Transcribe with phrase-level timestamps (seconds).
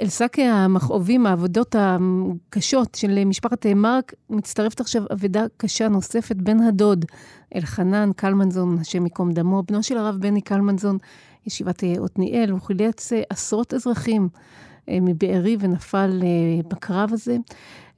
[0.00, 6.36] אל שק המכאובים, העבודות הקשות של משפחת מרק, מצטרפת עכשיו אבדה קשה נוספת.
[6.36, 7.04] בן הדוד,
[7.56, 10.98] אלחנן קלמנזון, השם ייקום דמו, בנו של הרב בני קלמנזון,
[11.46, 14.28] ישיבת עתניאל, הוא חילץ עשרות אזרחים
[14.90, 16.22] מבארי ונפל
[16.70, 17.36] בקרב הזה.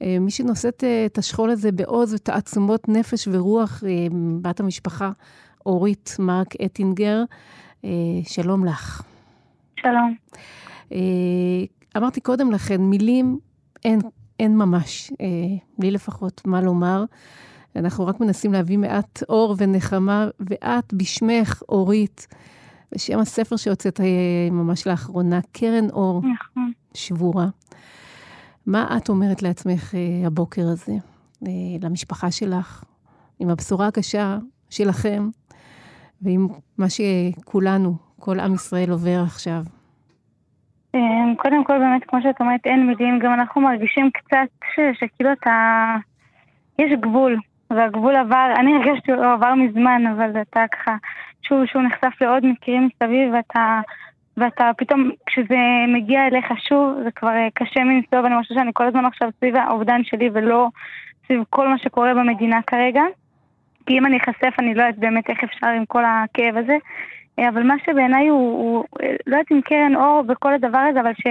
[0.00, 3.82] מי שנושאת את השכול הזה בעוז ותעצומות נפש ורוח,
[4.42, 5.10] בת המשפחה
[5.66, 7.22] אורית מרק אטינגר.
[8.24, 9.02] שלום לך.
[9.80, 10.14] שלום.
[11.96, 13.38] אמרתי קודם לכן, מילים
[13.84, 14.00] אין,
[14.40, 15.12] אין ממש,
[15.78, 17.04] לי לפחות, מה לומר.
[17.76, 22.26] אנחנו רק מנסים להביא מעט אור ונחמה, ואת בשמך, אורית,
[22.94, 24.00] בשם הספר שהוצאת
[24.50, 26.72] ממש לאחרונה, קרן אור נכון.
[26.94, 27.48] שבורה.
[28.66, 29.94] מה את אומרת לעצמך
[30.26, 30.96] הבוקר הזה,
[31.82, 32.84] למשפחה שלך,
[33.38, 34.38] עם הבשורה הקשה
[34.70, 35.30] שלכם,
[36.22, 39.64] ועם מה שכולנו, כל עם ישראל עובר עכשיו?
[41.36, 43.18] קודם כל, באמת, כמו שאת אומרת, אין מילים.
[43.18, 45.96] גם אנחנו מרגישים קצת שכאילו אתה...
[46.78, 47.36] יש גבול,
[47.70, 50.96] והגבול עבר, אני הרגשתי שהוא עבר מזמן, אבל אתה ככה,
[51.42, 53.80] שוב שהוא נחשף לעוד מקרים מסביב, ואתה,
[54.36, 59.04] ואתה פתאום, כשזה מגיע אליך שוב, זה כבר קשה מנשוא, ואני חושבת שאני כל הזמן
[59.04, 60.68] עכשיו סביב האובדן שלי, ולא
[61.26, 63.02] סביב כל מה שקורה במדינה כרגע.
[63.86, 66.76] כי אם אני אחשף, אני לא יודעת באמת איך אפשר עם כל הכאב הזה.
[67.38, 68.84] אבל מה שבעיניי הוא, הוא,
[69.26, 71.26] לא יודעת אם קרן אור וכל הדבר הזה, אבל ש,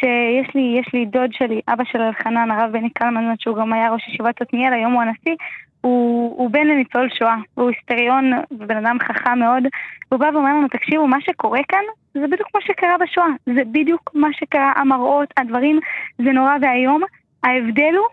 [0.00, 3.90] שיש לי, יש לי דוד שלי, אבא של אלחנן, הרב בני קלמן, שהוא גם היה
[3.90, 5.36] ראש ישיבת עתניאל, היום הוא הנשיא,
[5.80, 9.62] הוא, הוא בן לניצול שואה, הוא היסטריון ובן אדם חכם מאוד,
[10.10, 11.82] והוא בא ואומר לנו, תקשיבו, מה שקורה כאן
[12.14, 15.80] זה בדיוק מה שקרה בשואה, זה בדיוק מה שקרה, המראות, הדברים,
[16.18, 17.02] זה נורא ואיום.
[17.44, 18.06] ההבדל הוא,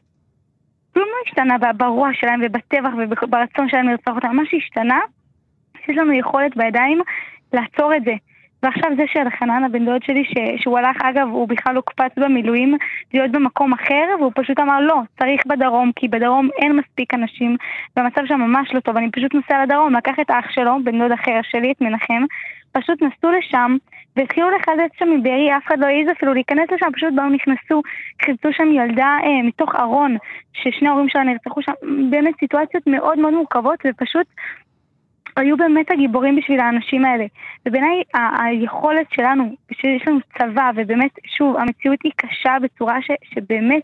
[0.94, 5.00] כלום לא השתנה ברוע שלהם ובטבח וברצון שלהם לרצוח אותם, מה שהשתנה
[5.90, 7.02] יש לנו יכולת בידיים
[7.54, 8.14] לעצור את זה.
[8.64, 12.78] ועכשיו זה של חנן הבן דוד שלי, ש, שהוא הלך, אגב, הוא בכלל הוקפץ במילואים
[13.14, 17.58] להיות במקום אחר, והוא פשוט אמר לא, צריך בדרום, כי בדרום אין מספיק אנשים,
[17.98, 18.98] והמצב שם ממש לא טוב.
[18.98, 22.24] אני פשוט נוסע לדרום, לקח את האח שלו, בן דוד אחר שלי, את מנחם,
[22.72, 23.76] פשוט נסעו לשם,
[24.16, 27.82] והתחילו לחלץ שם מבארי, אף אחד לא העז אפילו להיכנס לשם, פשוט באו נכנסו,
[28.26, 30.18] חיפשו שם ילדה אה, מתוך ארון,
[30.54, 31.72] ששני ההורים שלה נרצחו שם,
[32.10, 34.28] באמת סיטואציות מאוד מאוד מורכבות, ופשוט
[35.36, 37.26] היו באמת הגיבורים בשביל האנשים האלה.
[37.66, 43.84] ובעיניי היכולת שלנו, שיש לנו צבא, ובאמת, שוב, המציאות היא קשה בצורה ש, שבאמת...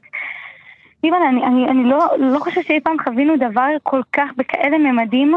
[1.03, 5.33] איבן, אני, אני, אני לא, לא חושבת שאי פעם חווינו דבר כל כך בכאלה ממדים,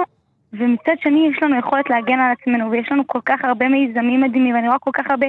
[0.53, 4.55] ומצד שני יש לנו יכולת להגן על עצמנו, ויש לנו כל כך הרבה מיזמים מדהימים,
[4.55, 5.27] ואני רואה כל כך הרבה,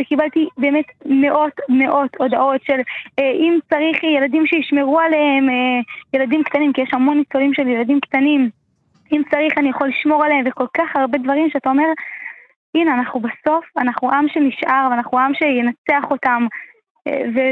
[0.00, 2.80] וקיבלתי באמת מאות מאות הודעות של
[3.18, 5.80] אה, אם צריך ילדים שישמרו עליהם, אה,
[6.14, 8.50] ילדים קטנים, כי יש המון ניצולים של ילדים קטנים.
[9.12, 11.86] אם צריך אני יכול לשמור עליהם, וכל כך הרבה דברים שאתה אומר,
[12.74, 16.46] הנה, אנחנו בסוף, אנחנו עם שנשאר, ואנחנו עם שינצח אותם,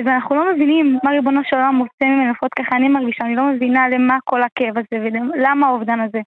[0.05, 3.45] ואנחנו לא מבינים מה ריבונו של עולם רוצה ממנו, לפחות ככה אני מרגישה, אני לא
[3.45, 6.21] מבינה למה כל הכאב הזה, ולמה האובדן הזה.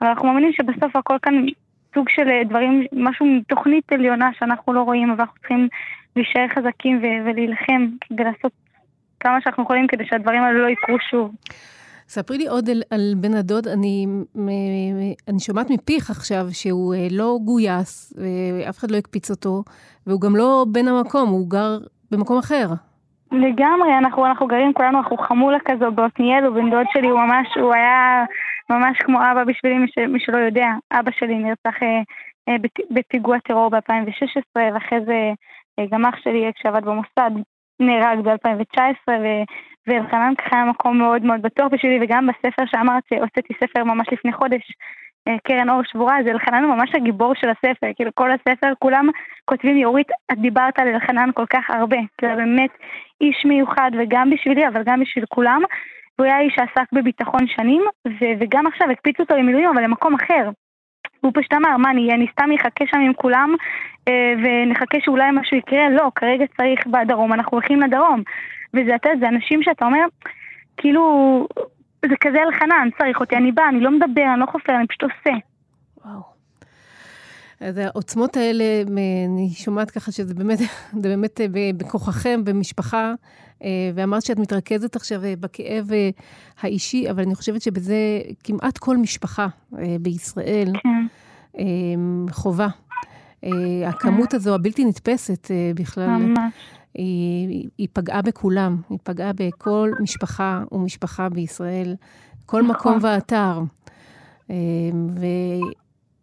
[0.00, 1.46] אבל אנחנו מאמינים שבסוף הכל כאן
[1.94, 5.68] סוג של דברים, משהו מתוכנית עליונה שאנחנו לא רואים, אבל אנחנו צריכים
[6.16, 8.52] להישאר חזקים ולהילחם ולעשות
[9.20, 11.34] כמה שאנחנו יכולים כדי שהדברים האלה לא יקרו שוב.
[12.12, 14.06] ספרי לי עוד על, על בן הדוד, אני,
[15.28, 19.62] אני שומעת מפיך עכשיו שהוא אה, לא גויס, ואף אחד לא הקפיץ אותו,
[20.06, 21.78] והוא גם לא בן המקום, הוא גר
[22.10, 22.66] במקום אחר.
[23.32, 27.74] לגמרי, אנחנו, אנחנו גרים כולנו, אנחנו חמולה כזו בעתניאל, ובן דוד שלי הוא ממש, הוא
[27.74, 28.24] היה
[28.70, 30.68] ממש כמו אבא בשבילי, מי, ש, מי שלא יודע.
[30.92, 32.02] אבא שלי נרצח אה,
[32.48, 32.56] אה,
[32.90, 35.32] בפיגוע טרור ב-2016, ואחרי זה
[35.78, 37.30] אה, גם אח שלי, כשעבד במוסד,
[37.80, 39.12] נהרג ב-2019,
[39.86, 44.32] ואלחנן ככה היה מקום מאוד מאוד בטוח בשבילי, וגם בספר שאמרת שהוצאתי ספר ממש לפני
[44.32, 44.62] חודש,
[45.28, 49.08] אה, קרן אור שבורה, אז אלחנן הוא ממש הגיבור של הספר, כאילו כל הספר, כולם
[49.44, 52.70] כותבים לי, אורית, את דיברת על אלחנן כל כך הרבה, כאילו באמת
[53.20, 55.62] איש מיוחד, וגם בשבילי, אבל גם בשביל כולם,
[56.18, 60.50] והוא היה איש שעסק בביטחון שנים, ו- וגם עכשיו הקפיצו אותו למילואים, אבל למקום אחר.
[61.20, 63.54] הוא פשוט אמר, מה, אני, אני סתם אחכה שם עם כולם
[64.08, 65.90] אה, ונחכה שאולי משהו יקרה?
[65.90, 68.22] לא, כרגע צריך בדרום, אנחנו הולכים לדרום.
[68.74, 70.04] וזה, אתה זה אנשים שאתה אומר,
[70.76, 71.46] כאילו,
[72.08, 75.02] זה כזה אלחנן, צריך אותי, אני באה, אני לא מדבר, אני לא חופר, אני פשוט
[75.02, 75.38] עושה.
[77.60, 78.64] אז העוצמות האלה,
[79.26, 80.58] אני שומעת ככה שזה באמת,
[81.02, 81.46] זה באמת אה,
[81.76, 83.14] בכוחכם, במשפחה,
[83.64, 85.90] אה, ואמרת שאת מתרכזת עכשיו אה, בכאב
[86.60, 89.46] האישי, אבל אני חושבת שבזה כמעט כל משפחה
[90.00, 91.06] בישראל כן.
[92.30, 92.68] חובה.
[93.86, 96.06] הכמות הזו, הבלתי נתפסת בכלל.
[96.06, 96.38] ממש.
[96.94, 101.94] היא, היא פגעה בכולם, היא פגעה בכל משפחה ומשפחה בישראל,
[102.46, 102.74] כל נכון.
[102.74, 103.60] מקום ואתר.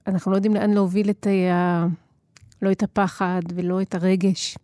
[0.07, 1.85] ואנחנו לא יודעים לאן להוביל את ה...
[2.61, 4.57] לא את הפחד ולא את הרגש.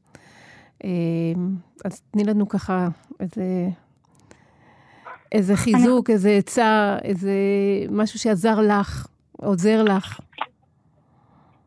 [1.85, 2.87] אז תני לנו ככה
[3.19, 3.43] איזה,
[5.31, 6.13] איזה חיזוק, אני...
[6.13, 7.31] איזה עצה, איזה
[7.91, 9.07] משהו שעזר לך,
[9.37, 10.19] עוזר לך.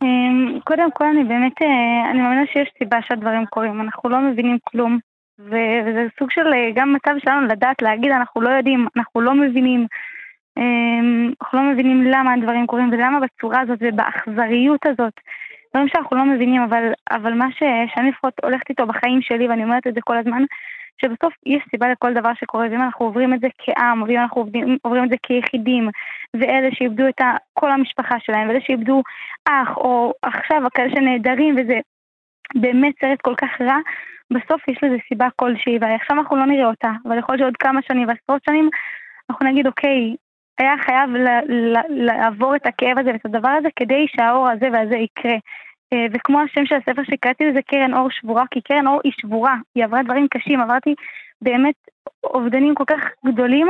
[0.02, 3.81] אמ, קודם כל, אני באמת, אה, אני מאמינה שיש סיבה שהדברים קורים.
[3.81, 4.99] אנחנו לא מבינים כלום,
[5.38, 9.87] וזה סוג של אה, גם מצב שלנו לדעת להגיד, אנחנו לא יודעים, אנחנו לא מבינים.
[10.56, 15.12] אמ, אנחנו לא מבינים למה הדברים קורים ולמה בצורה הזאת ובאכזריות הזאת.
[15.75, 17.62] דברים שאנחנו לא מבינים, אבל, אבל מה ש,
[17.94, 20.43] שאני לפחות הולכת איתו בחיים שלי, ואני אומרת את זה כל הזמן,
[21.00, 24.79] שבסוף יש סיבה לכל דבר שקורה, ואם אנחנו עוברים את זה כעם, ואם אנחנו עוברים,
[24.82, 25.88] עוברים את זה כיחידים,
[26.35, 27.20] ואלה שאיבדו את
[27.55, 29.02] כל המשפחה שלהם, ואלה שאיבדו
[29.49, 31.79] אח, או עכשיו כאלה שנעדרים, וזה
[32.55, 33.76] באמת סרט כל כך רע,
[34.31, 37.81] בסוף יש לזה סיבה כלשהי, ועכשיו אנחנו לא נראה אותה, אבל יכול להיות שעוד כמה
[37.88, 38.69] שנים ועשרות שנים,
[39.31, 40.17] אנחנו נגיד, אוקיי,
[40.58, 41.11] היה חייב
[41.88, 45.37] לעבור את הכאב הזה ואת הדבר הזה כדי שהאור הזה והזה יקרה.
[45.93, 49.55] אה, וכמו השם של הספר שקראתי לזה קרן אור שבורה, כי קרן אור היא שבורה,
[49.75, 50.94] היא עברה דברים קשים, עברתי
[51.43, 51.75] באמת
[52.25, 53.69] אובדנים כל כך גדולים,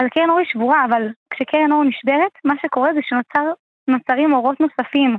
[0.00, 5.16] אז קרן אור היא שבורה, אבל כשקרן אור נשברת, מה שקורה זה שנוצרים אורות נוספים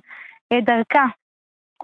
[0.52, 1.06] אה, דרכה,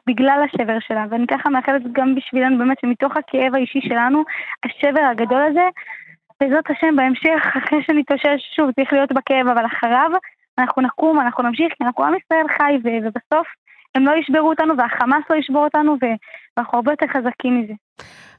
[0.08, 4.24] בגלל השבר שלה, ואני ככה מאחלת גם בשבילנו באמת שמתוך הכאב האישי שלנו,
[4.66, 5.68] השבר הגדול הזה,
[6.44, 10.10] בעזרת השם בהמשך, אחרי שנתאושש שוב, צריך להיות בכאב, אבל אחריו
[10.58, 13.48] אנחנו נקום, אנחנו נמשיך, כי אנחנו עם ישראל חי, ובסוף
[13.96, 15.96] הם לא ישברו אותנו והחמאס לא ישבור אותנו,
[16.58, 17.74] ואנחנו הרבה יותר חזקים מזה.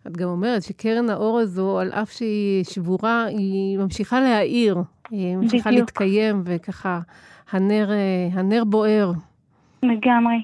[0.06, 4.76] את גם אומרת שקרן האור הזו, על אף שהיא שבורה, היא ממשיכה להאיר,
[5.10, 5.80] היא ממשיכה בדיוק.
[5.80, 7.00] להתקיים, וככה
[7.52, 7.88] הנר,
[8.32, 9.12] הנר בוער.
[9.82, 10.42] לגמרי.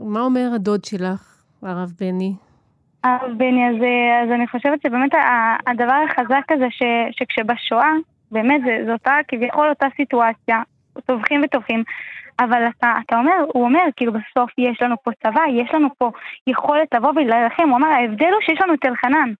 [0.00, 2.34] מה אומר הדוד שלך, הרב בני?
[3.06, 3.76] הרב בני, אז,
[4.24, 5.10] אז אני חושבת שבאמת
[5.66, 7.92] הדבר החזק הזה, ש, שכשבשואה,
[8.30, 10.62] באמת זה, זו אותה, כביכול אותה סיטואציה,
[11.06, 11.82] טובחים וטובחים,
[12.40, 16.10] אבל אתה, אתה אומר, הוא אומר, כאילו בסוף יש לנו פה צבא, יש לנו פה
[16.46, 19.32] יכולת לבוא ולהילחם, הוא אמר, ההבדל הוא שיש לנו את אלחנן.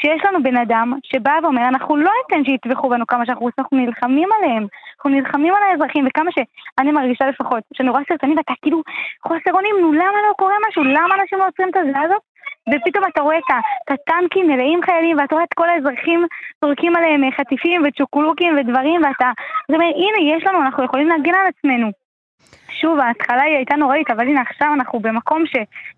[0.00, 3.78] שיש לנו בן אדם שבא ואומר, אנחנו לא ניתן שיטבחו בנו כמה שאנחנו רוצים, אנחנו
[3.78, 4.66] נלחמים עליהם.
[4.96, 8.82] אנחנו נלחמים על האזרחים, וכמה שאני מרגישה לפחות, שאני רואה סרטונים ואתה כאילו
[9.22, 10.84] חוסר אונים, נו למה לא קורה משהו?
[10.84, 12.29] למה אנשים לא עוצרים את הזה הזאת?
[12.70, 16.26] ופתאום אתה רואה את הטנקים מלאים חיילים, ואתה רואה את כל האזרחים
[16.64, 19.30] זורקים עליהם חטיפים וצ'וקולוקים ודברים, ואתה
[19.72, 21.90] אומר, הנה, יש לנו, אנחנו יכולים להגן על עצמנו.
[22.80, 25.52] שוב, ההתחלה היא הייתה נוראית, אבל הנה עכשיו אנחנו במקום ש,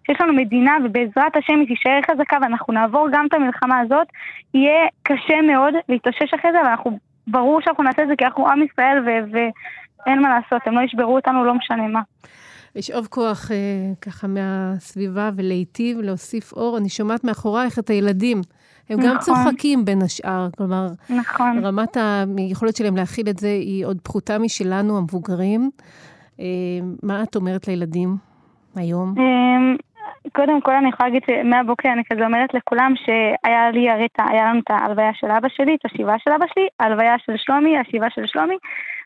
[0.06, 4.06] שיש לנו מדינה ובעזרת השם היא תישאר חזקה ואנחנו נעבור גם את המלחמה הזאת,
[4.54, 8.62] יהיה קשה מאוד להתאושש אחרי זה, ואנחנו, ברור שאנחנו נעשה את זה כי אנחנו עם
[8.62, 12.00] ישראל ו, ואין מה לעשות, הם לא ישברו אותנו, לא משנה מה.
[12.76, 13.56] לשאוב כוח אה,
[14.00, 16.78] ככה מהסביבה ולהיטיב, להוסיף אור.
[16.78, 18.40] אני שומעת מאחורייך את הילדים.
[18.90, 19.10] הם נכון.
[19.10, 21.64] גם צוחקים בין השאר, כלומר, נכון.
[21.64, 21.96] רמת
[22.38, 25.70] היכולת שלהם להכיל את זה היא עוד פחותה משלנו, המבוגרים.
[26.40, 26.44] אה,
[27.02, 28.16] מה את אומרת לילדים
[28.76, 29.14] היום?
[29.18, 29.74] אה,
[30.32, 34.60] קודם כל אני יכולה להגיד שמהבוקר אני כזה אומרת לכולם שהיה לי הרי, היה לנו
[34.60, 38.22] את ההלוויה של אבא שלי, את השבעה של אבא שלי, ההלוויה של שלומי, השבעה של
[38.26, 38.56] שלומי,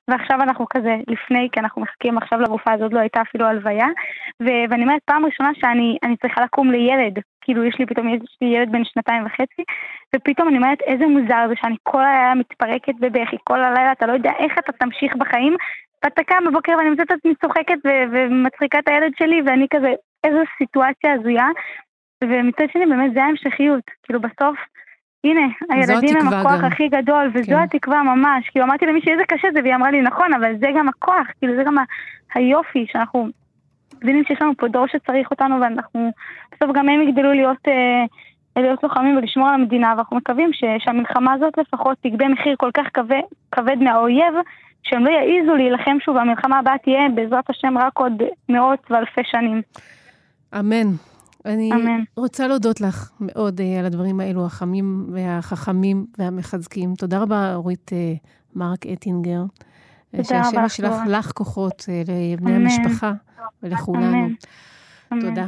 [0.09, 3.87] ועכשיו אנחנו כזה לפני, כי אנחנו מחכים עכשיו לגופה הזאת, לא הייתה אפילו הלוויה.
[4.43, 8.49] ו- ואני אומרת, פעם ראשונה שאני צריכה לקום לילד, כאילו יש לי פתאום, יש לי
[8.49, 9.63] ילד בן שנתיים וחצי,
[10.15, 14.13] ופתאום אני אומרת, איזה מוזר זה שאני כל הלילה מתפרקת בבכי, כל הלילה אתה לא
[14.13, 15.57] יודע איך אתה תמשיך בחיים,
[16.05, 19.93] ואתה קם בבוקר ואני מוצאת את עצמי צוחקת ו- ומצחיקה את הילד שלי, ואני כזה,
[20.25, 21.47] איזו סיטואציה הזויה.
[22.25, 24.59] ומצד שני באמת זה ההמשכיות, כאילו בסוף
[25.27, 26.65] הנה, הילדים הם הכוח גם.
[26.65, 27.63] הכי גדול, וזו כן.
[27.63, 28.49] התקווה ממש.
[28.51, 31.57] כאילו אמרתי למישהי איזה קשה זה, והיא אמרה לי נכון, אבל זה גם הכוח, כאילו
[31.57, 31.77] זה גם
[32.35, 33.29] היופי, שאנחנו
[34.03, 36.11] מבינים שיש לנו פה דור שצריך אותנו, ואנחנו,
[36.53, 41.33] בסוף גם הם יגדלו להיות, אה, להיות לוחמים ולשמור על המדינה, ואנחנו מקווים ש, שהמלחמה
[41.33, 43.21] הזאת לפחות תגבה מחיר כל כך כבד,
[43.53, 44.35] כבד מהאויב,
[44.83, 49.63] שהם לא יעזו להילחם שוב, והמלחמה הבאה תהיה בעזרת השם רק עוד מאות ואלפי שנים.
[50.59, 51.16] אמן.
[51.47, 52.01] אני אמן.
[52.17, 56.95] רוצה להודות לך מאוד uh, על הדברים האלו, החמים והחכמים והמחזקים.
[56.95, 59.43] תודה רבה, אורית uh, מרק אטינגר.
[60.11, 60.25] תודה רבה.
[60.25, 62.67] שהשם ישלח לך כוחות uh, לבני אמן.
[62.67, 63.13] המשפחה
[63.63, 64.27] ולכולנו.
[65.13, 65.21] אמן.
[65.21, 65.47] תודה.